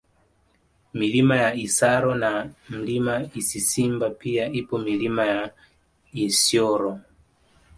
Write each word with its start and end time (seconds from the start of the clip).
Milima 0.93 1.35
ya 1.43 1.49
Isaro 1.65 2.15
na 2.15 2.31
Mlima 2.69 3.25
Isisimba 3.35 4.09
pia 4.09 4.45
ipo 4.59 4.75
Milima 4.77 5.23
ya 5.33 5.43
Isyoro 6.13 6.99